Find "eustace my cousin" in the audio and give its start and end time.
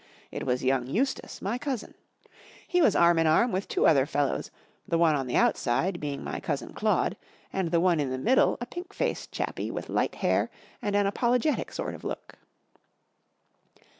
0.87-1.93